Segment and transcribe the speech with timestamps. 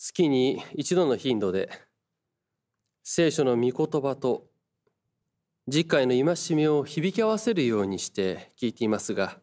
[0.00, 1.68] 月に一度の頻度で
[3.02, 4.46] 聖書の御言葉と
[5.66, 9.38] 実会の戒めを響き合わせるようにして聞いていますが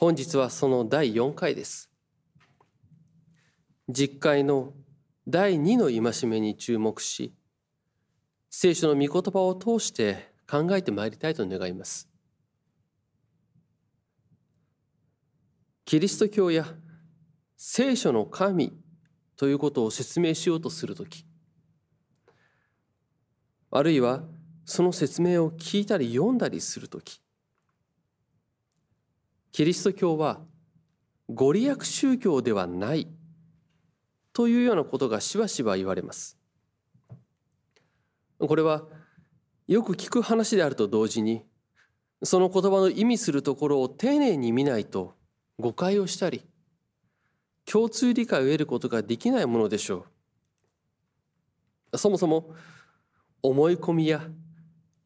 [0.00, 1.90] 本日はその第4回です。
[3.88, 4.74] 実会の
[5.26, 7.32] 第2の戒めに注目し
[8.50, 12.10] 聖書の御言葉を通して考えてまいりたいと願います。
[15.84, 16.66] キリスト教や
[17.56, 18.72] 聖書の神
[19.36, 21.24] ということを説明しようとするとき
[23.70, 24.22] あるいは
[24.64, 27.20] その説明を聞いたり読んだりするとき
[29.52, 30.40] キリスト教は
[31.28, 33.08] ご利益宗教ではない
[34.32, 36.36] というようなことがしばしば言われます。
[38.38, 38.82] これは
[39.66, 41.42] よく聞く話であると同時に
[42.22, 45.14] その言葉の意味するところを丁寧に見ないと
[45.58, 46.44] 誤解をしたり
[47.70, 50.06] 共通理解を得ることができないものでしょ
[51.92, 51.98] う。
[51.98, 52.54] そもそも
[53.42, 54.22] 思い込みや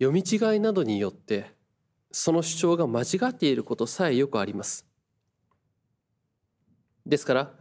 [0.00, 1.54] 読み違いなどによって
[2.10, 4.86] その主張が間違っていることさえよくあります。
[7.06, 7.54] ですから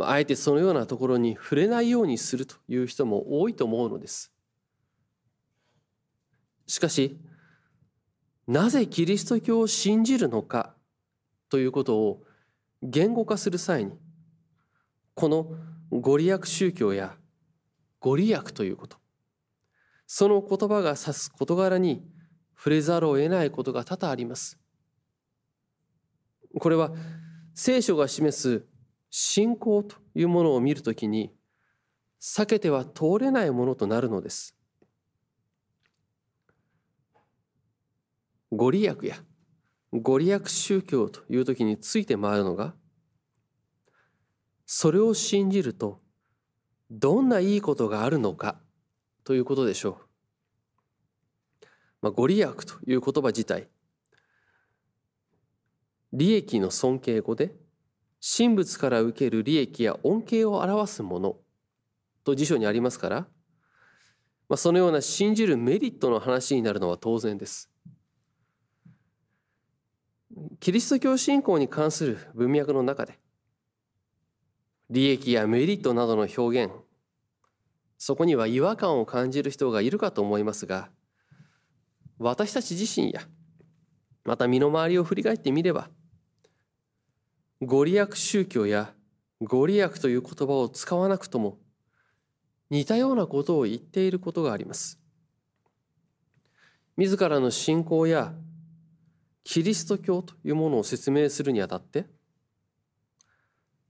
[0.00, 4.32] あえてそのようなところに触れないようにするという人も多いと思うのです。
[6.66, 7.18] しかし
[8.46, 10.74] なぜキリスト教を信じるのか
[11.48, 12.22] ということを
[12.82, 13.92] 言語化する際に
[15.16, 15.46] この
[15.90, 17.16] ご利益宗教や
[18.00, 18.98] ご利益ということ
[20.06, 22.06] その言葉が指す事柄に
[22.54, 24.58] 触れざるを得ないことが多々あります。
[26.58, 26.92] これは
[27.54, 28.66] 聖書が示す
[29.10, 31.34] 信仰というものを見るときに
[32.20, 34.54] 避けては通れないものとなるのです。
[38.52, 39.16] ご利益や
[39.92, 42.74] ご利益宗教という時について回るのが
[44.66, 46.00] それを信じると
[46.90, 48.60] どんないいことがあるのか
[49.24, 50.00] ということでしょ
[51.62, 51.66] う。
[52.02, 53.68] まあ、ご利益という言葉自体
[56.12, 57.54] 利益の尊敬語で
[58.20, 61.36] 神仏から受ける利益や恩恵を表すもの
[62.24, 63.16] と辞書にありますから、
[64.48, 67.70] まあ、そのような信じるメリットの話になるのは当然です。
[70.60, 73.18] キリスト教信仰に関する文脈の中で
[74.90, 76.72] 利益やメリットなどの表現
[77.98, 80.90] そこには違和感を感じる人がいるかと思いますが
[82.18, 83.22] 私たち自身や
[84.24, 85.88] また身の回りを振り返ってみれば
[87.62, 88.92] ご利益宗教や
[89.40, 91.58] ご利益という言葉を使わなくとも
[92.70, 94.98] 似たようなことを言っていることがあります。
[96.96, 98.34] 自らの信仰や
[99.44, 102.06] キリスト教というものを説明するにあたって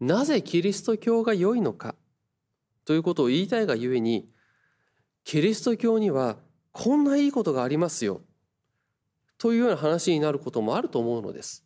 [0.00, 1.94] なぜキリスト教が良いのか？
[2.84, 4.28] ということを言いたいがゆえに
[5.24, 6.36] キリスト教には
[6.72, 8.20] こんないいことがありますよ
[9.38, 11.64] というような話になることもあると思うのです。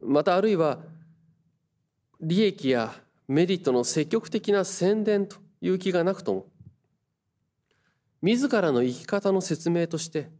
[0.00, 0.78] またあるいは
[2.20, 2.94] 利益や
[3.26, 6.46] メリットの積極的な宣伝という気がなくとも
[8.22, 10.30] 自らの生き方の説明として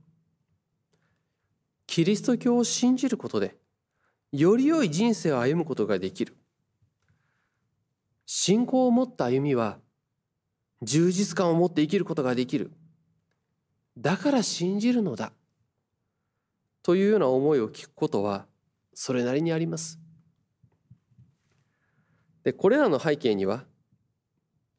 [1.86, 3.56] キリスト教を信じることで
[4.32, 6.36] より良い人生を歩むことができる。
[8.26, 9.78] 信仰を持った歩みは
[10.82, 12.72] 充実感を持って生きることができる。
[13.96, 15.32] だから信じるのだ。
[16.82, 18.46] というような思いを聞くことは
[18.94, 19.98] それなりにあります。
[22.44, 23.64] でこれらの背景には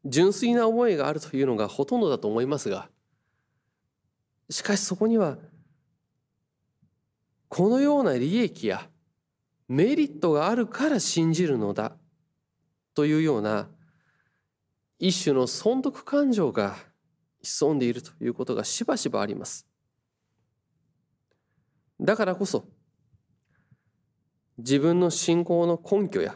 [0.06, 2.90] 純粋な思いがあるというのがほとんどだと思いますが
[4.50, 5.38] しかしそこには
[7.48, 8.90] このような利益や
[9.70, 11.96] メリットがあるから信じるのだ
[12.96, 13.70] というような
[14.98, 16.76] 一種の損得感情が
[17.44, 19.68] 潜んでいるということがしばしばあります。
[22.02, 22.66] だからこそ
[24.58, 26.36] 自分の信仰の根拠や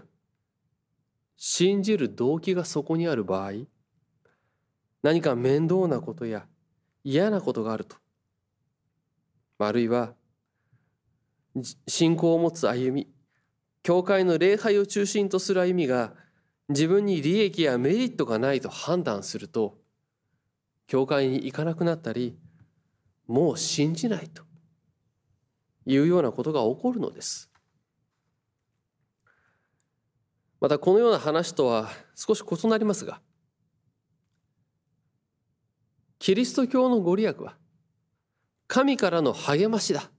[1.35, 3.65] 信じる動機がそこにある場合
[5.01, 6.45] 何か面倒なことや
[7.03, 7.97] 嫌なことがあると
[9.59, 10.13] あるいは
[11.87, 13.12] 信仰を持つ歩み
[13.83, 16.13] 教会の礼拝を中心とする歩みが
[16.69, 19.77] 自分に利益やメリットがないと判断すると
[20.87, 22.37] 教会に行かなくなったり
[23.27, 24.43] もう信じないと
[25.85, 27.49] いうようなことが起こるのです。
[30.61, 33.19] またこのような話とは少し異なりますが
[36.19, 37.57] キリスト教のご利益は
[38.67, 40.09] 神からの励ましだ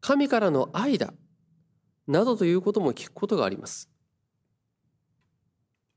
[0.00, 1.12] 神からの愛だ
[2.06, 3.88] などということも聞くことがあります。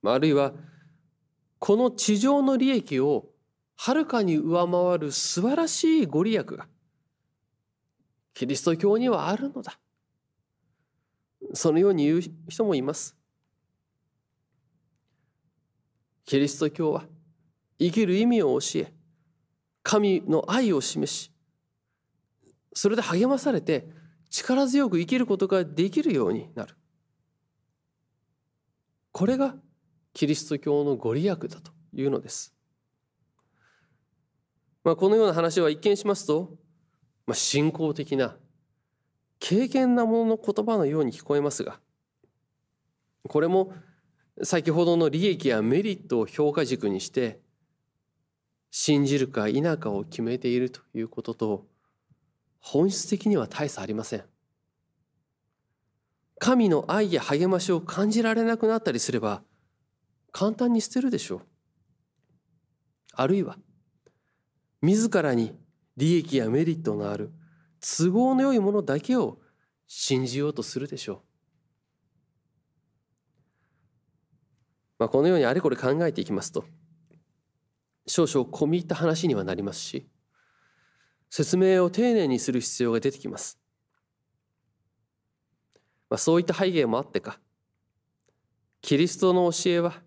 [0.04, 0.54] あるいは
[1.60, 3.26] この地上の利益を
[3.76, 6.68] はるかに上回る素晴らしいご利益が
[8.34, 9.80] キリスト教にはあるのだ。
[11.54, 13.16] そのように言う人もいます。
[16.26, 17.06] キリスト教は
[17.80, 18.94] 生きる意味を教え、
[19.82, 21.32] 神の愛を示し、
[22.74, 23.90] それで励まされて
[24.30, 26.76] 力強く生きることができるようになる。
[29.12, 29.56] これが
[30.14, 32.54] キリスト教のご利益だというのです。
[34.84, 36.56] まあ、このような話は一見しますと、
[37.26, 38.38] まあ、信仰的な
[39.40, 41.80] 軽減なものの言葉のように聞こえますが
[43.28, 43.74] これも
[44.44, 47.40] 先ほどの利益やメリットを評価軸にして
[48.72, 51.68] 信じるか否かを決めているということと
[52.70, 54.24] 本質的には大差ありません。
[56.38, 59.42] 神の愛や励ましを感じられなくなったりすれば
[60.34, 61.42] 簡単に捨てるでしょう。
[63.14, 63.58] あるいは
[64.82, 65.58] 自らに
[65.96, 67.32] 利益やメリットのある
[67.80, 69.40] 都合の良いものだけを
[69.88, 71.22] 信じようとするでしょう。
[75.00, 76.66] まあ、このようにあれこれ考えていきますと
[78.08, 80.10] 少々込み入った話にはなりますし
[81.30, 83.60] 説明を丁寧にする必要が出てきます。
[86.10, 87.40] まあ、そういった背景もあってか
[88.82, 90.02] キリストの教えは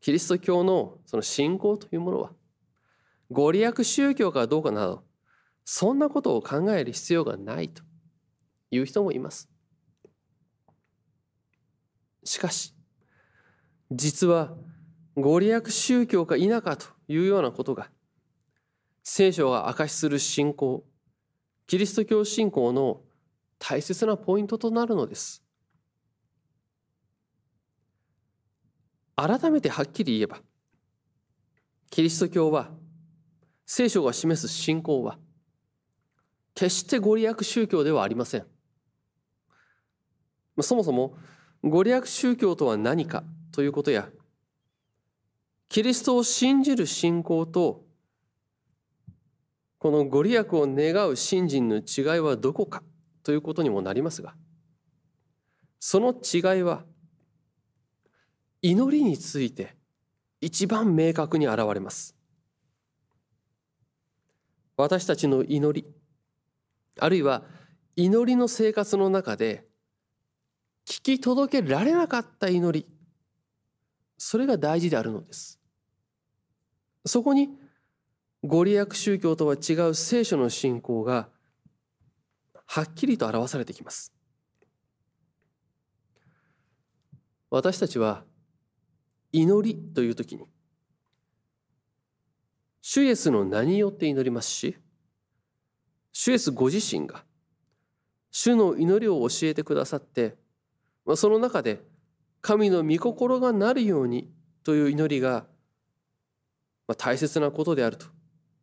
[0.00, 2.32] キリスト教のその信仰というものは
[3.30, 5.04] ご利益宗教かどうかなど
[5.64, 7.82] そんなことを考える必要がないと
[8.70, 9.48] いう人もいます。
[12.24, 12.74] しかし
[13.90, 14.54] 実は
[15.16, 17.90] ご利益宗教か否かというようなことが
[19.02, 20.84] 聖書が明かしする信仰
[21.66, 23.00] キリスト教信仰の
[23.58, 25.42] 大切なポイントとなるのです。
[29.14, 30.40] 改めてはっきり言えば
[31.90, 32.70] キリスト教は
[33.66, 35.18] 聖書が示す信仰は
[36.54, 38.46] 決してご利益宗教ではありません。
[40.60, 41.16] そもそも
[41.62, 43.22] ご利益宗教とは何か
[43.52, 44.08] ということや
[45.68, 47.84] キリストを信じる信仰と
[49.80, 52.82] このご利益を願う信心の違いはどこか
[53.22, 54.34] ということにもなりますが
[55.80, 56.84] その違いは
[58.60, 59.74] 祈りについて
[60.42, 62.14] 一番明確に現れます。
[64.76, 65.86] 私たちの祈り
[66.98, 67.42] あるいは
[67.96, 69.66] 祈りの生活の中で
[70.86, 72.86] 聞き届けられなかった祈り
[74.18, 75.58] それが大事であるのです。
[77.06, 77.48] そこに
[78.42, 81.28] ご利益宗教とは違う聖書の信仰が
[82.66, 84.12] はっきりと表されてきます。
[87.50, 88.24] 私たちは
[89.32, 90.44] 祈りという時に
[92.80, 94.76] 主イエスの名によって祈りますし
[96.12, 97.24] 主イエスご自身が
[98.30, 100.36] 主の祈りを教えてくださって
[101.16, 101.82] その中で
[102.40, 104.30] 神の御心がなるように
[104.62, 105.44] という祈りが
[106.96, 108.06] 大切なことであると。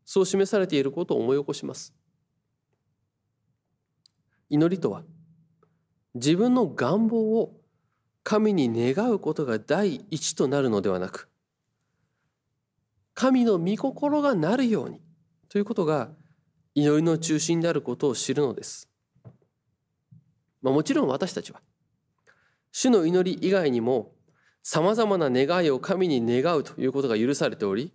[0.07, 1.93] そう示されていることを思い起こします。
[4.49, 5.03] 祈りとは
[6.15, 7.59] 自分の願望を
[8.23, 11.29] 神に願うことが第一となるのではなく
[13.15, 15.01] 神の御心がなるように
[15.49, 16.09] ということが
[16.73, 18.87] 祈りの中心であることを知るのです。
[20.61, 21.61] まあ、もちろん私たちは
[22.71, 24.13] 主の祈り以外にも
[24.63, 27.93] さまざまな願いを神に願うということが許されており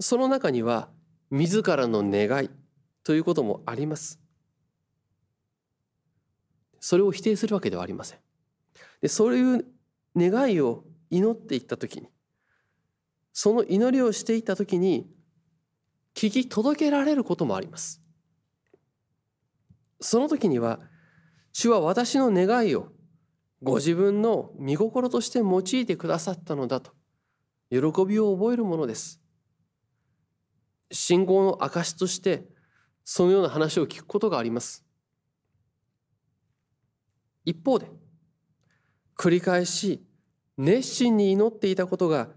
[0.00, 0.88] その中には
[1.34, 2.50] 自らの願い
[3.02, 4.20] ということもあります。
[6.78, 8.18] それを否定するわけではありません。
[9.02, 9.66] でそういう
[10.16, 12.08] 願いを祈っていった時に
[13.32, 15.10] その祈りをしていった時に
[16.14, 18.00] 聞き届けられることもあります。
[20.00, 20.78] その時には
[21.52, 22.92] 主は私の願いを
[23.60, 26.92] ご自分の御心として用いてくださったのだと
[27.70, 29.23] 喜びを覚えるものです。
[30.94, 32.44] 信仰の証として
[33.04, 34.84] そのような話を聞くことがあります。
[37.44, 37.90] 一方で
[39.16, 40.02] 繰り返し
[40.56, 42.28] 熱心に祈っていたことが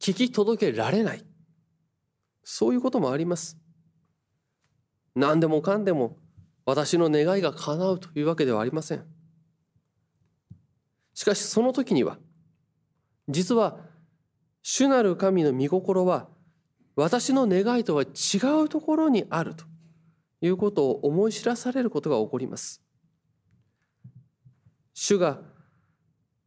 [0.00, 1.24] 聞き届けられない。
[2.42, 3.58] そういうこともあります。
[5.14, 6.16] 何でもかんでも
[6.64, 9.04] 私の願いが叶うというわけではありません。
[11.12, 12.18] しかしその時には
[13.28, 13.78] 実は
[14.62, 16.28] 主なる神の御心は
[16.96, 19.64] 私の願いとは違うところにあると
[20.40, 22.82] いうことを思い知らされることが起こります
[24.94, 25.42] 主が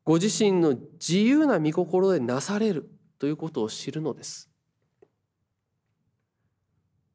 [0.03, 2.89] ご自身の自由な御心でなされる
[3.19, 4.49] ということを知るのです。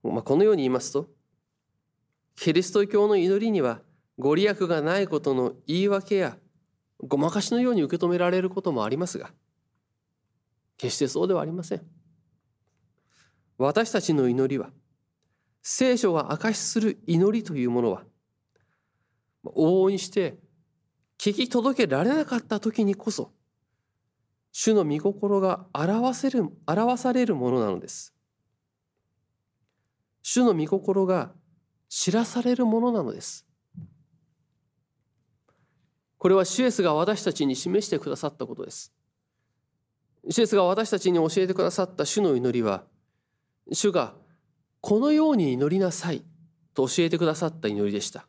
[0.04, 1.08] まあ、このように言いますと
[2.36, 3.80] キリスト教の祈りには
[4.16, 6.36] ご利益がないことの言い訳や
[7.00, 9.32] ごまかしのように受け止められることもありますが
[10.76, 11.93] 決してそうではありません。
[13.58, 14.70] 私たちの祈りは
[15.62, 18.02] 聖書が証しする祈りというものは
[19.44, 20.38] 往々にして
[21.18, 23.30] 聞き届けられなかった時にこそ
[24.52, 28.14] 主の御心が表せる表されるものなのです。
[30.22, 31.32] 主の御心が
[31.88, 33.44] 知らされるものなのです。
[36.18, 38.92] これはシュエスが私たちに示してくださったことです。
[40.30, 42.84] シュエスが私たちに教えてくださった主の祈りは、
[43.72, 44.14] 主が
[44.80, 46.22] このように祈りなさい
[46.74, 48.26] と教えてくださった祈りでした。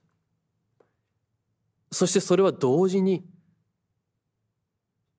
[1.92, 3.26] そしてそれは同時に、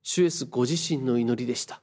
[0.02, 1.82] シュエスご自身の祈りでした。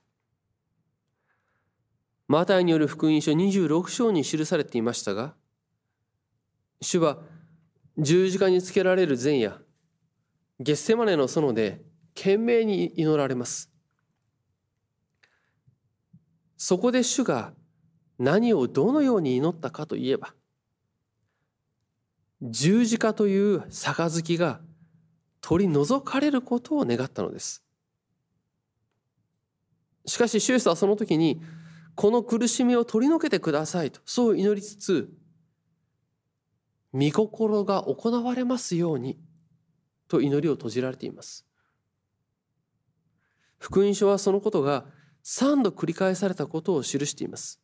[2.27, 5.35] マタイによる福音書26章に記されていましたが、
[6.81, 7.19] 主は
[7.97, 9.61] 十字架につけられる前夜、
[10.59, 11.81] ゲッセマネの園で
[12.15, 13.71] 懸命に祈られます。
[16.57, 17.53] そこで主が
[18.19, 20.33] 何をどのように祈ったかといえば、
[22.41, 24.59] 十字架という杯が
[25.41, 27.63] 取り除かれることを願ったのです。
[30.05, 31.41] しかし、シュエスはその時に、
[31.95, 35.13] この苦しみを取り除けてくださいと、そう祈りつつ、
[36.93, 39.17] 御心が行われますように
[40.07, 41.45] と祈りを閉じられています。
[43.57, 44.85] 福音書はそのことが
[45.23, 47.62] 3度繰り返されたことを記しています。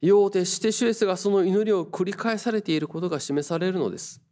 [0.00, 4.22] ようてしてシュエスがその祈りを繰り返されていることが示されるのです。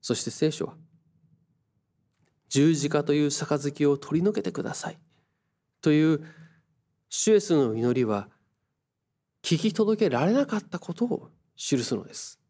[0.00, 0.74] そして聖書は
[2.48, 4.98] 十字架という杯を取り除けてください
[5.82, 6.24] という
[7.10, 8.28] シュエスの祈りは
[9.42, 12.40] 聞き届けられなかったことを記すのです。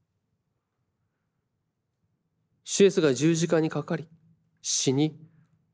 [2.64, 4.08] シュエスが十字架にかかり
[4.62, 5.18] 死に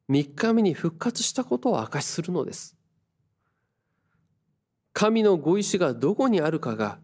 [0.08, 2.76] 3日目に復活したことを証しするのです。
[4.94, 7.00] 神のご意志がどこにあるかが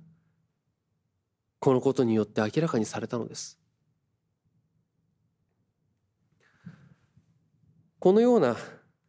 [1.59, 3.59] このことによって明らかにされたのです。
[7.99, 8.56] このような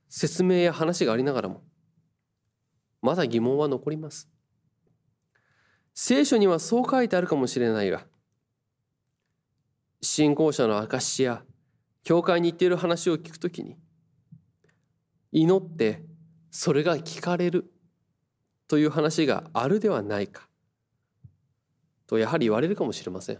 [0.09, 1.61] 説明や話がありながらも
[3.01, 4.27] まだ疑問は残ります。
[5.93, 8.05] 聖書にはそう書いてあるかもしれないが
[10.01, 11.43] 信仰者の証や
[12.03, 13.77] 教会に行っている話を聞くときに
[15.31, 16.03] 祈って
[16.49, 17.71] それが聞かれる
[18.71, 20.47] という話があるではないか
[22.07, 23.39] とやはり言われるかもしれません。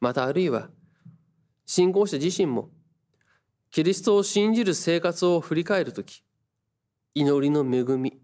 [0.00, 0.70] またあるいは
[1.64, 2.68] 信仰者自身も
[3.70, 6.24] キリストを信じる生活を振り返るとき、
[7.14, 8.20] 祈りの恵み、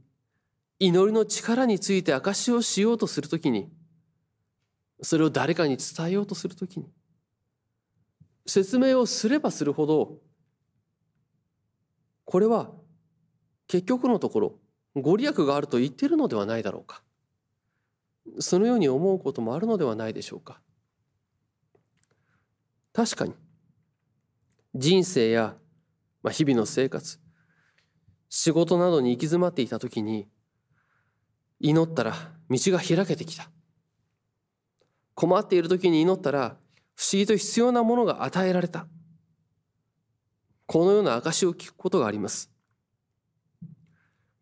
[0.81, 3.71] 祈りの力について証しをしようとするときに、
[5.01, 6.91] それを誰かに伝えようとするときに、
[8.47, 10.19] 説明をすればするほど、
[12.25, 12.73] これは
[13.69, 14.64] 結局のところ、
[14.95, 17.03] ご利益があると言ってるのではないだろうか。
[18.39, 20.61] そのように思うこともあるのではないでしょうか。
[22.93, 23.35] 確かに、
[24.75, 25.57] 人生や、
[26.31, 27.19] 日々の生活
[28.31, 30.27] 仕事などに行き詰まっていた時に
[31.61, 32.15] 祈ったら
[32.51, 33.51] 道が開けてきた
[35.15, 36.57] 困っている時に祈ったら
[36.97, 38.87] 不思議と必要なものが与えられた
[40.67, 42.51] このような証を聞くことがあります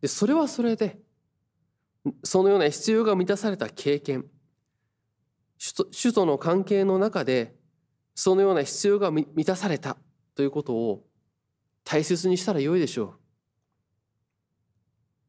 [0.03, 0.99] でそれはそれで
[2.25, 4.25] そのような必要が満たされた経験
[5.57, 7.55] 主との関係の中で
[8.13, 9.95] そのような必要が満たされた
[10.35, 11.05] ということを
[11.85, 13.15] 大切にしたらよいでしょ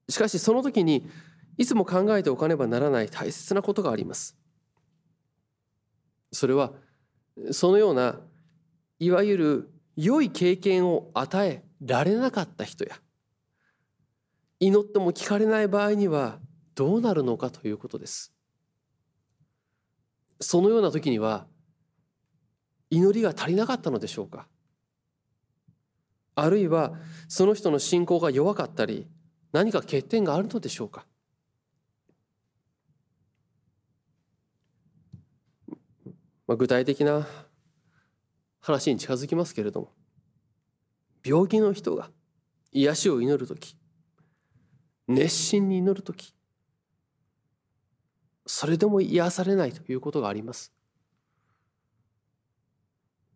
[0.09, 0.13] う。
[0.13, 1.09] しかしその時に
[1.57, 4.37] いつも考えておかねばならない大切なことがあります。
[6.33, 6.73] それは
[7.53, 8.19] そのような
[8.99, 12.99] いわゆる良い経験を与えられなかった人や
[14.65, 16.39] 祈っても聞かれない場合には
[16.75, 18.33] どうなるのかということです。
[20.41, 21.47] そのような時には
[22.89, 24.49] 祈りが足りなかったのでしょうか
[26.35, 26.95] あるいは
[27.29, 29.07] その人の信仰が弱かったり
[29.53, 31.07] 何か欠点があるのでしょうか
[36.47, 37.27] まあ、具体的な
[38.61, 39.93] 話に近づきますけれども
[41.25, 42.11] 病気の人が
[42.73, 43.77] 癒しを祈る時
[45.07, 46.35] 熱心に祈る時
[48.47, 50.73] それでも癒されないということがあります。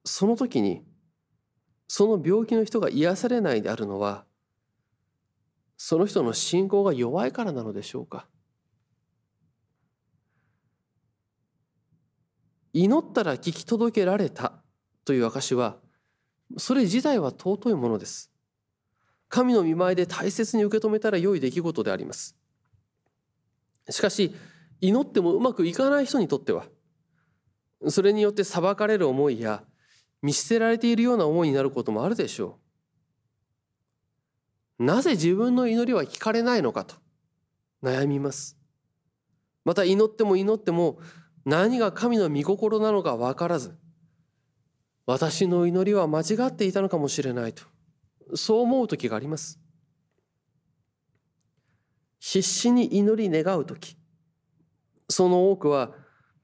[0.05, 0.85] その時に
[1.87, 4.25] その病気の人が癒されないであるのは
[5.77, 8.27] その人の信仰が弱いからなのでしょうか。
[12.75, 14.53] 祈ったら聞き届けられた
[15.05, 15.79] という証は
[16.59, 18.31] それ自体は尊いものです。
[19.29, 22.37] 神の見舞いで大切に受け止めたら良い出来事であります。
[23.91, 24.35] しかし
[24.81, 26.67] 祈ってもうまくいかない人にとっては
[27.89, 29.65] それによって裁かれる思いや
[30.23, 32.59] 見捨てられているような思いになることもあるでしょ
[34.81, 34.85] う。
[34.85, 36.95] なぜ自分の祈りは聞かれないのかと
[37.83, 38.57] 悩みます。
[39.65, 40.99] また祈っても祈っても
[41.45, 43.77] 何が神の御心なのか分からず
[45.07, 47.63] 私の祈りは間違っていたのかもしれないと。
[48.35, 49.61] そう思う時があります。
[52.19, 53.97] 必死に祈り願う時。
[55.09, 55.93] その多くは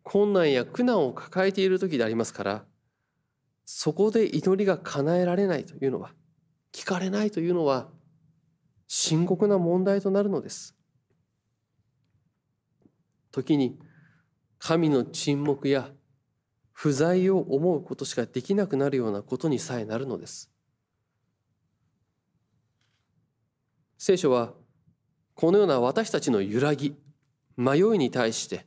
[0.02, 2.64] 困難や苦難を抱えている時でありますから
[3.64, 6.12] そこで祈りが叶えられないというのは
[6.72, 7.88] 聞かれないというのは
[8.86, 10.76] 深刻な問題となるのです。
[13.32, 13.78] 時に
[14.58, 15.90] 神の沈黙や
[16.72, 20.53] 不在を思うことしかできなくなるようなことにさえなるのです。
[23.98, 24.52] 聖書は
[25.34, 26.96] このような私たちの揺らぎ
[27.56, 28.66] 迷いに対して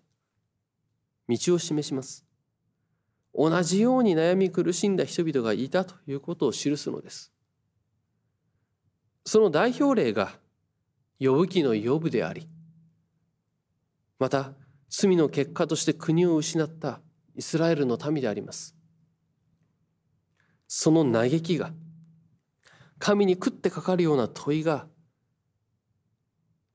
[1.28, 2.26] 道を示します。
[3.34, 7.32] 同じように悩み苦しんだ人々がいたということを記すのです。
[9.26, 10.32] その代表例が
[11.20, 12.48] 呼ぶ記の呼ぶであり
[14.20, 14.54] また
[14.90, 17.02] 罪の結果として国を失った
[17.36, 18.76] イスラエルの民であります。
[20.68, 21.72] その嘆きが
[23.00, 24.88] 神に食ってかかるような問いが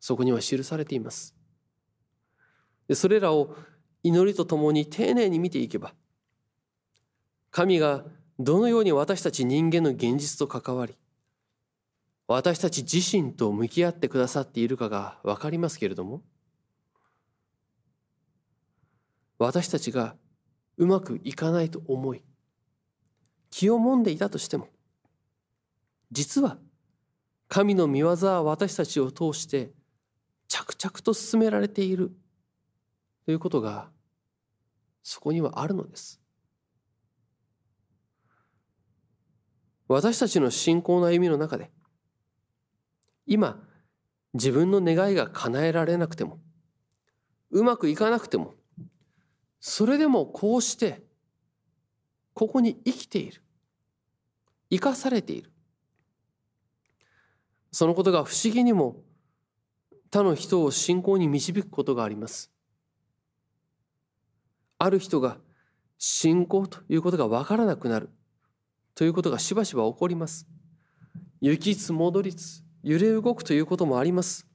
[0.02, 1.32] そこには記されています。
[2.88, 3.54] でそれらを
[4.02, 5.94] 祈りとともに丁寧に見ていけば
[7.52, 8.02] 神が
[8.36, 10.96] どのように私たち人間の現実と関わり
[12.26, 16.20] 私たち自身と向き合ってくださっているかが分かりますけれども
[19.38, 20.16] 私たちが
[20.78, 22.24] うまくいかないと思い
[23.50, 24.66] 気をもんでいたとしても
[26.10, 26.58] 実は
[27.46, 29.70] 神の御業は私たちを通して
[30.52, 32.12] 着々と進められている。
[33.24, 33.88] ということが
[35.02, 36.20] そこにはあるのです。
[39.88, 41.70] 私たちの信仰の歩みの中で
[43.26, 43.62] 今
[44.34, 46.38] 自分の願いが叶えられなくても
[47.50, 48.54] うまくいかなくても
[49.60, 51.02] それでもこうして
[52.34, 53.40] ここに生きている。
[54.70, 55.50] 生かされている。
[57.70, 59.02] そのことが不思議にも
[60.12, 62.52] 他の人を信仰に導くことがあります
[64.78, 65.38] ある人が
[65.96, 68.10] 信仰ということが分からなくなる
[68.96, 70.48] ということがしばしば起こります。
[71.40, 74.48] 行きつ戻りつ揺れ動くということもあります。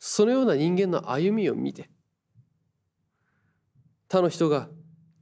[0.00, 1.88] そのような人間の歩みを見て
[4.08, 4.68] 他の人が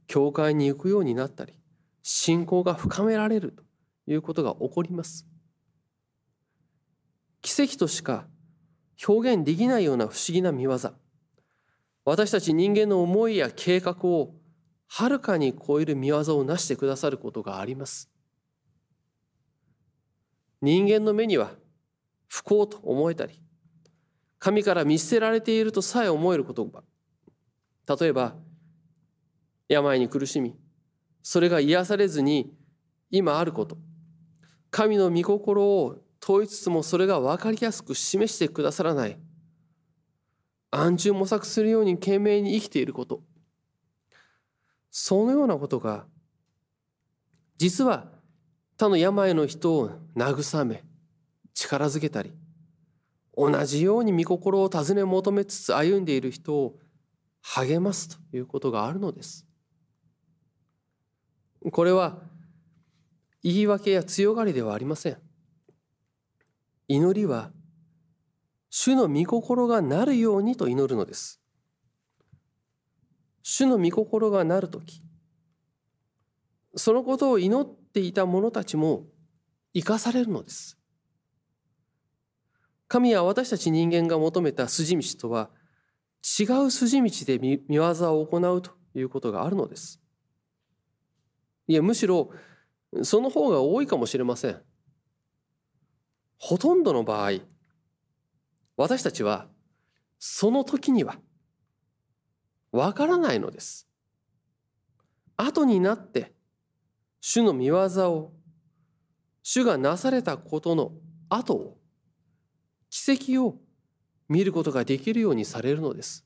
[0.07, 1.59] 教会に行くようになったり
[2.01, 3.63] 信仰が深められると
[4.11, 5.27] いうことが起こります。
[7.47, 8.27] 奇跡としか
[9.07, 10.77] 表現できないような不思議な見業。
[12.03, 14.35] 私たち人間の思いや計画を
[14.87, 18.11] はるかに超える見業を成してくださることがあります。
[20.61, 21.51] 人間の目には
[22.27, 23.41] 不幸と思えたり、
[24.39, 26.69] 神から見捨てられているとさえ思えること、
[27.97, 28.35] 例えば、
[29.69, 30.57] 病に苦しみ、
[31.23, 32.53] それが癒されずに
[33.09, 33.77] 今あること、
[34.69, 39.17] 神の御心を問いつつもそれが分かりやすく示してくださらない
[40.71, 43.21] 暗中模索するように懸命に生きていること
[44.91, 46.03] そのようなことが
[47.57, 48.07] 実は
[48.77, 50.83] 他の病の人を慰め
[51.53, 52.33] 力づけたり
[53.37, 56.77] 同じように御心を尋ね求めつつ歩んでいる人を
[57.41, 59.45] 励ますということがあるのです。
[61.71, 62.17] これは
[63.41, 65.26] 言い訳や強がりではありません。
[66.87, 67.51] 祈りは
[68.69, 71.41] 主の御心がなるようにと祈るのです。
[73.43, 75.01] 主の御心がなるとき、
[76.75, 79.05] そのことを祈っていた者たちも
[79.73, 80.77] 生かされるのです。
[82.87, 85.49] 神は私たち人間が求めた筋道とは
[86.39, 87.83] 違う筋道で見業
[88.19, 90.01] を行うということがあるのです。
[91.67, 92.31] いや、むしろ
[93.03, 94.61] その方が多いかもしれません。
[96.37, 97.39] ほとんどの場合、
[98.75, 99.47] 私たちは
[100.19, 101.17] その時には
[102.71, 103.87] わからないのです。
[105.35, 106.33] 後になって
[107.21, 107.77] 主の見業
[108.11, 108.33] を
[109.43, 110.91] 主がなされたことの
[111.29, 111.77] 後を
[112.89, 113.59] 奇跡を
[114.29, 116.25] 見ることができるようにされるのです。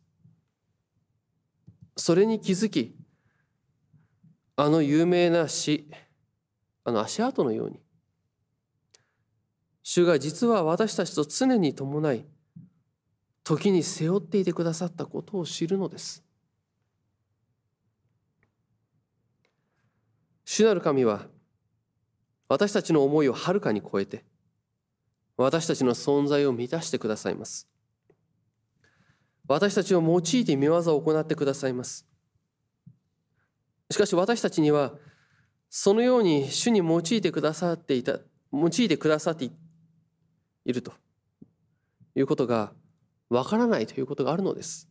[1.98, 2.96] それに気づき
[4.56, 5.90] あの有名な詩
[6.84, 7.80] あの足跡のように
[9.84, 12.26] 主が実は私たちと常に伴い
[13.44, 16.24] 時に背負っていてくださったことを知るのです。
[20.46, 21.28] 主なる神は
[22.50, 24.26] 私たちの思いをはるかに超えて
[25.38, 27.68] 私たちの存在を満たしてくださいます。
[29.48, 32.06] 私たちを用いて見業を行ってくださいます。
[33.90, 34.94] しかし私たちには
[35.70, 38.20] そのように主に用いてくださっていた
[38.54, 39.50] 用いてくださって
[40.66, 40.94] いると
[42.16, 42.74] いうことが
[43.30, 44.90] わからないということがあるのです。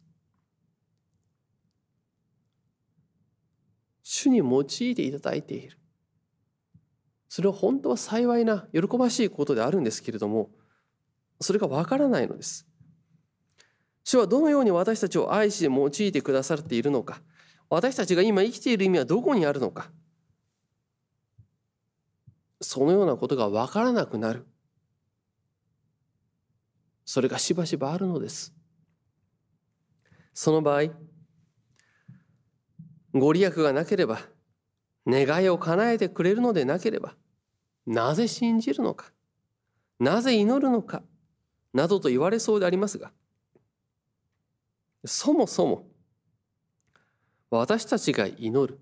[4.02, 5.78] 主に用いていただいている。
[7.28, 10.50] それは本当は幸いな喜ばしいことであるんですけれども
[11.40, 12.66] それがわからないのです。
[14.02, 17.20] 主はどのように私たちを愛し用いてくださっているのか
[17.68, 19.90] 私たちが今生きている意味はどこにあるのか
[22.60, 24.46] そのようなことがわからなくなる
[27.12, 28.54] それがしばしばあるのです。
[30.32, 30.92] その場合
[33.12, 34.20] ご利益がなければ
[35.08, 37.16] 願いを叶えてくれるのでなければ
[37.84, 39.06] なぜ信じるのか
[39.98, 41.02] なぜ祈るのか
[41.74, 43.10] などと言われそうでありますが
[45.04, 45.88] そもそも
[47.50, 48.78] 私たちが祈る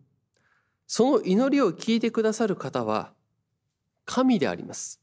[0.86, 3.14] その祈りを聞いてくださる方は
[4.04, 5.00] 神であります。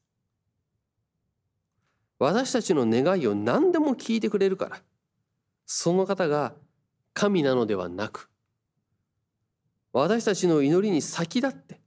[2.20, 4.82] 私たちの願いを何でも聞いてくれるから。
[5.66, 6.54] その方が
[7.14, 8.30] 神なのではなく
[9.94, 11.80] 私たちの祈りに先立って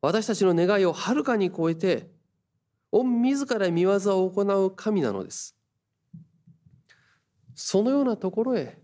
[0.00, 2.08] 私たちの願いをはるかに超えて
[2.90, 5.54] 御自ら見業を行う神なのです。
[7.54, 8.78] そのようなところへ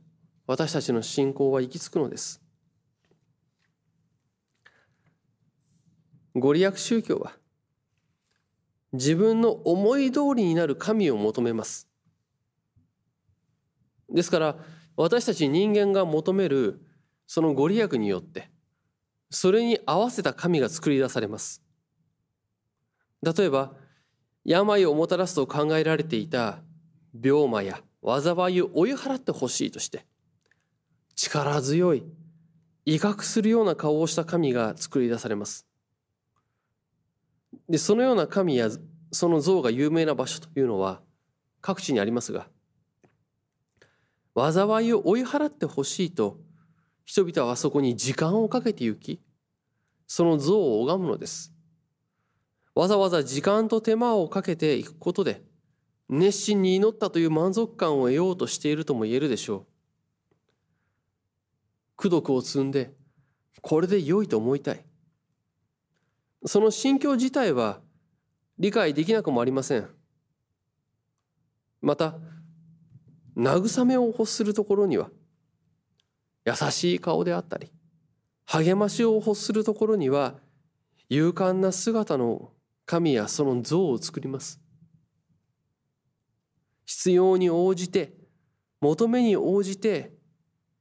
[0.46, 2.42] 私たちの信仰は行き着くのです。
[6.34, 7.32] ご利益宗教は
[8.94, 11.88] 自分の思い通りになる神を求めます。
[14.08, 14.56] ですから
[14.96, 16.80] 私たち人間が求める
[17.26, 18.48] そのご利益によって
[19.30, 21.60] それに合わせた神が作り出されます。
[23.22, 23.72] 例えば
[24.44, 26.60] 病をもたらすと考えられていた
[27.20, 30.06] 病魔や災いを追い払ってほしいとして
[31.16, 32.04] 力強い
[32.84, 35.66] 威嚇するような顔をした神が作り出されます。
[37.68, 38.68] でそのような神や
[39.12, 41.00] その像が有名な場所というのは
[41.60, 42.46] 各地にありますが
[44.36, 46.38] 災いを追い払ってほしいと
[47.04, 49.20] 人々はそこに時間をかけて行き、
[50.06, 51.52] その像を拝むのです。
[52.74, 55.42] わざわざ時間と手間をかけていくことで、
[56.08, 59.66] 熱心に祈ったという満足感を得ようとしているとも言えるでしょ
[61.98, 62.06] う。
[62.06, 62.92] 功徳を積んで、
[63.60, 64.84] これで良いと思いたい。
[66.46, 67.80] その心境自体は
[68.58, 69.88] 理解できなくもありません。
[71.80, 72.14] また、
[73.36, 75.10] 慰めを欲するところには、
[76.46, 77.72] 優しい顔であったり
[78.46, 80.34] 励ましを欲するところには
[81.08, 82.52] 勇敢な姿の
[82.86, 84.60] 神やその像を作ります
[86.84, 88.12] 必要に応じて
[88.80, 90.12] 求めに応じて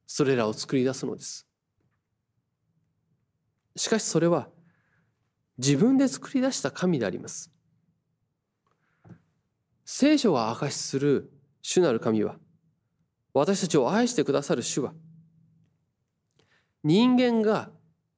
[0.06, 1.46] それらを作り出すのです
[3.76, 4.48] しかしそれは
[5.58, 7.50] 自分で作り出した神であります。
[9.84, 11.30] 聖書が証しする
[11.62, 12.36] 主なる神は
[13.32, 14.94] 私たちを愛してくださる主は
[16.82, 17.70] 人間が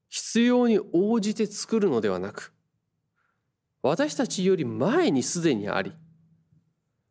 [0.09, 2.53] 必要に応じて作るのではなく
[3.83, 5.93] 私たちより前にすでにあり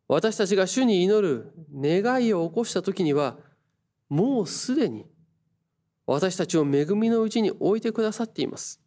[0.08, 3.36] 私たちが主に祈る願いを起こした時には
[4.08, 5.06] もうすでに
[6.06, 8.80] 私たちを恵みのうちに置いてくださっています。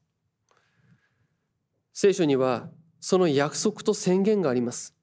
[2.02, 2.70] 聖書には
[3.02, 4.96] その約束と宣言があります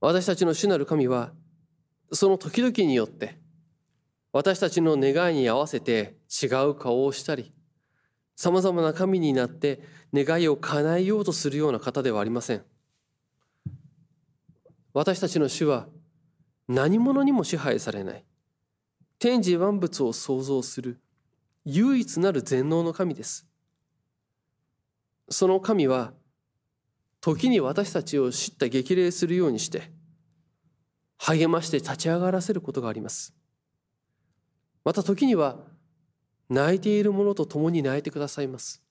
[0.00, 1.32] 私たちの主なる神は
[2.12, 3.40] その時々によって
[4.32, 7.52] 私たちの願いに合わせて違う顔をしたり、
[8.36, 9.80] 様々な神になって
[10.14, 12.62] 願いを叶えようとするような方ではありません。
[14.92, 15.88] 私たちの主は
[16.68, 18.24] 何者にも支配されない。
[19.18, 21.00] 天地万物を創造する
[21.64, 23.49] 唯一なる全能の神です。
[25.30, 26.12] その神は
[27.20, 29.90] 時に私たちを知った激励するようにして
[31.18, 33.34] 励まして立ち上がらせることがあります。
[34.84, 35.58] また時には
[36.48, 38.82] 泣いている者と共に泣いてくださいます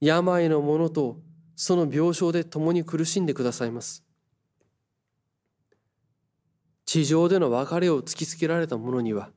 [0.00, 1.18] 病の者と
[1.54, 4.04] その病床で共に苦しんでくださいます
[6.84, 9.30] 地上での別れを突きつけられた者には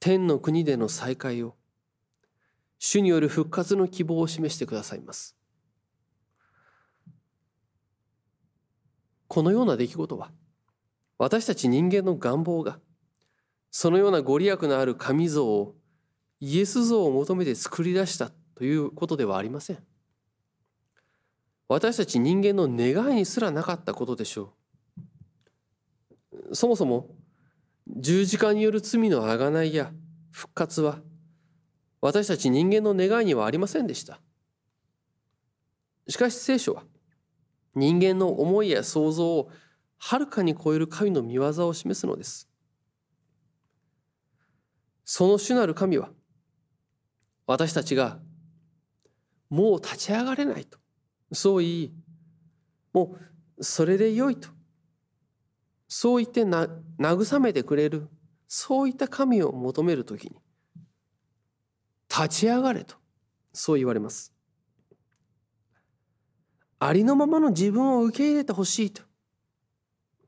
[0.00, 1.54] 天の国での再会を
[2.86, 5.34] 主による復活の希望を示してくださいます。
[9.26, 10.30] このような出来事は
[11.16, 12.78] 私たち人間の願望が
[13.70, 15.74] そのようなご利益のある神像を
[16.40, 19.78] イエス像を求めて作り出したということではありません。
[21.68, 24.52] 私たち人間の願いにすらなかったことでしょ
[26.50, 26.54] う。
[26.54, 27.08] そもそも
[27.86, 29.90] 十字架による罪の贖いや
[30.32, 30.98] 復活は
[32.04, 34.20] 私たち人間の願いにはありませんでした。
[36.06, 36.82] しかし聖書は
[37.74, 39.50] 人間の思いや想像を
[39.96, 42.46] はるかに超える神の御業を示すのです。
[45.06, 46.10] その主なる神は
[47.46, 48.18] 私たちが
[49.48, 50.78] もう立ち上がれないと
[51.32, 51.94] そう言い
[52.92, 53.16] も
[53.56, 54.50] うそれでよいと
[55.88, 58.08] そう言ってな慰めてくれる
[58.46, 60.43] そういった神を求める時に
[62.16, 62.94] 立ち上がれと
[63.52, 64.32] そう言われます
[66.78, 69.02] ありのままの自分を受け入れてほしいと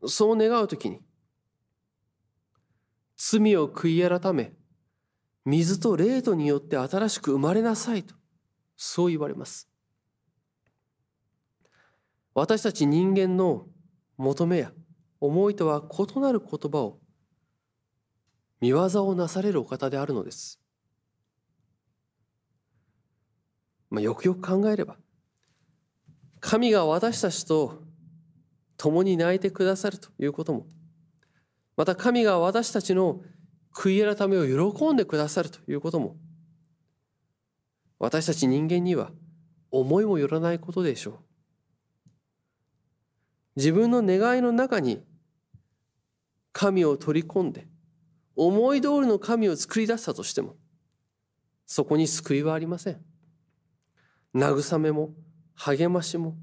[0.08, 1.00] そう願う時に
[3.16, 4.52] 罪を悔い改め
[5.44, 8.14] 水と霊とによって新しく生まれなさいと
[8.76, 9.68] そう言われます
[12.34, 13.66] 私たち人間の
[14.16, 14.72] 求めや
[15.20, 16.98] 思いとは異なる言葉を
[18.60, 20.60] 見業をなされるお方であるのです。
[23.90, 24.96] まあ、よくよく考えれば
[26.40, 27.82] 神が私たちと
[28.76, 30.66] 共に泣いてくださるということも
[31.76, 33.20] また神が私たちの
[33.74, 36.16] 悔い改めを喜んでくださるということも
[37.98, 39.10] 私たち人間には
[39.70, 41.14] 思いもよらないことでしょう。
[43.56, 45.02] 自分の願いの中に
[46.52, 47.66] 神を取り込んで
[48.34, 50.56] 思い通りの神を作り出したとしても
[51.66, 53.00] そこに救いはありません
[54.36, 55.14] 慰めも
[55.54, 56.36] 励ましも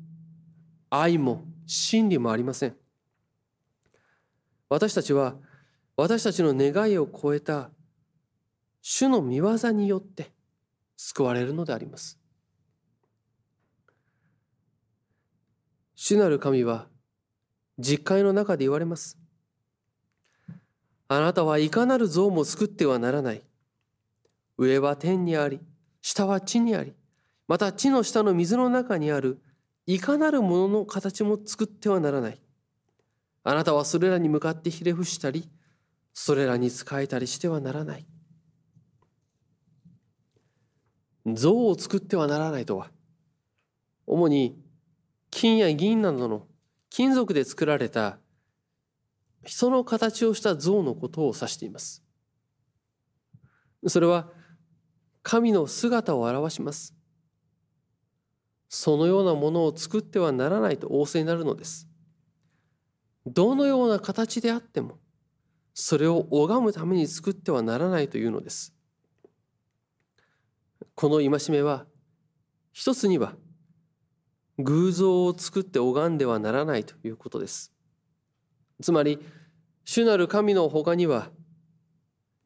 [0.89, 2.75] 愛も真理もありません
[4.69, 5.36] 私たちは
[5.95, 7.69] 私たちの願いを超えた
[8.82, 10.32] 主の御業によって
[10.97, 12.19] 救われるのであります
[15.95, 16.88] 主なる神は
[17.79, 19.17] 実会の中で言われます。
[21.08, 23.43] あなたはいかなる像も作ってはならない。
[24.58, 25.60] 上は天にあり、
[26.01, 26.93] 下は地にあり、
[27.47, 29.41] また地の下の水の中にある
[29.86, 32.41] いかなるものの形も作ってはならない。
[33.43, 35.49] あなたはそれらに向かってひれ伏したり、
[36.13, 38.06] それらに仕えたりしてはならない。
[41.25, 42.91] 像を作ってはならないとは、
[44.08, 44.58] 主に
[45.29, 46.47] 金や銀などの
[46.89, 48.19] 金属で作られた
[49.43, 52.03] 人の形をした像のことを指しています。
[53.88, 54.29] それは
[55.21, 56.93] 神の姿を表します。
[58.76, 61.88] そのようなものを作ってはならないと仰せになるのです。
[63.24, 64.98] どのような形であっても
[65.76, 68.74] それを拝むために作ってはならないというのです。
[70.96, 71.86] この戒めは
[72.72, 73.36] 一つには
[74.58, 77.72] 偶像を作って拝んではならないということです。
[78.82, 79.20] つまり、
[79.86, 81.30] 主なる神の他には、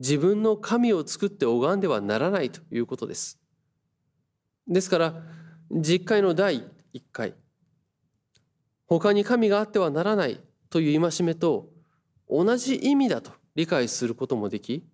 [0.02, 3.40] 自分の神を作って拝んではならないということです。
[4.68, 5.24] ですから、
[5.71, 7.34] 実会の第1回、
[8.86, 11.69] 他に神があってはならないという戒めと
[12.30, 14.86] 同じ意味だと理解することもでき、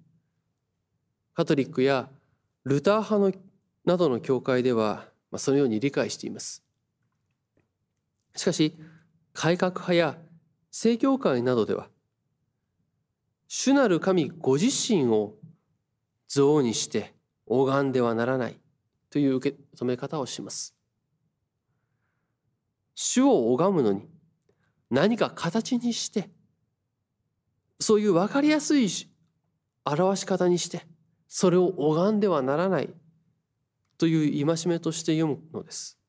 [1.36, 2.10] カトリックや
[2.64, 3.44] ルター派の
[3.86, 6.64] などの教会では、そのように理解しています。
[8.36, 8.76] しかし
[9.34, 10.18] 改革派や
[10.72, 11.88] 正教会などでは
[13.48, 15.36] 主なる神ご自身を
[16.28, 17.14] 像にして
[17.46, 18.60] 拝んではならない
[19.14, 20.76] という受け止め方をします。
[22.96, 24.10] 主を拝むのに
[24.90, 26.32] 何か形にして
[27.80, 28.90] そういう分かりやすい
[29.86, 30.88] 表し方にして
[31.28, 32.90] それを拝んではならない
[34.00, 36.00] という戒めとして読むのです。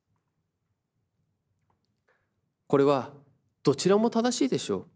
[2.66, 3.10] これは
[3.62, 4.88] どちらも正しいでしょ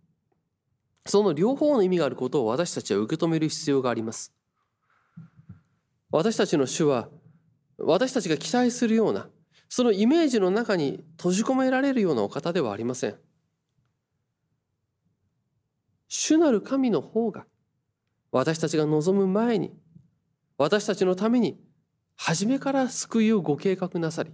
[1.04, 1.10] う。
[1.10, 4.32] その両方の意味があることを私たちは受け止める必要があります。
[6.10, 7.10] 私たちの主は
[7.78, 9.28] 私たちが期待するような
[9.68, 13.16] そのイメージの中に閉じ込められるようなお方ではありません。
[16.08, 17.46] 主なる神の方が
[18.32, 19.72] 私たちが望む前に
[20.56, 21.60] 私たちのために
[22.16, 24.32] 初めから救いをご計画なさり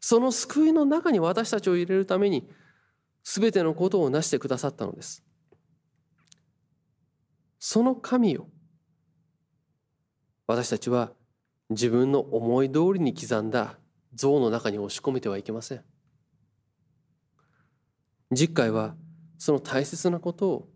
[0.00, 2.48] その救いの中に私たちを入れるために
[3.24, 5.24] 全てのことを成してくださったのです
[7.58, 8.46] その神を
[10.46, 11.12] 私たちは
[11.70, 13.78] 自分の思い通りに刻んだ
[14.14, 15.84] 像の中に押し込めてはいけません。
[18.30, 18.94] 実会は
[19.38, 20.68] その大切なことを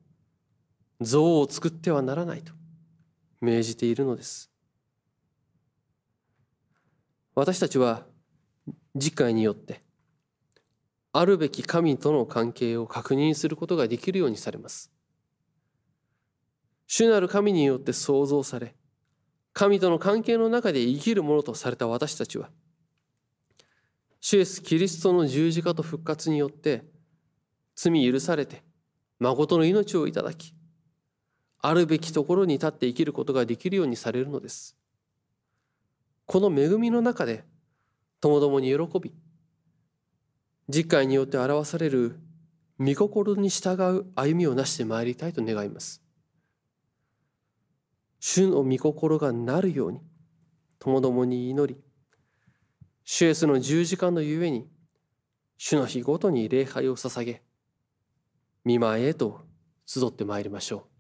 [1.01, 2.53] 像を作ってはならないと
[3.41, 4.51] 命じているのです。
[7.35, 8.07] 私たちは
[8.99, 9.83] 次回によって
[11.13, 14.91] あるべき神との関係を確認することができるようにされます。
[16.87, 18.75] 主なる神によって創造され
[19.53, 22.51] 神との関係の中で生きるものとされた私たちは
[24.21, 26.85] 主イエス・キリストの十字架と復活によって
[27.75, 28.63] 罪許されて
[29.19, 30.55] 誠の命をいただき
[31.61, 34.77] あるべきところに立って生きることができるようにされるのです。
[36.27, 37.45] この恵みの中で
[38.21, 39.13] ともどもに喜び
[40.69, 42.19] 実会によって表される
[42.79, 46.03] 御心に従う歩みをなしてまいりたいと願います。
[48.25, 50.01] 主の御心がなるように
[50.79, 51.81] ともどもに祈り
[53.03, 54.71] 主イエスの十字架のゆえに
[55.59, 57.43] 主の日ごとに礼拝を捧げ
[58.65, 59.41] 見舞いへと
[59.85, 60.92] 集ってまいりましょう。